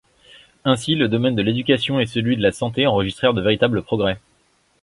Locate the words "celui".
2.07-2.35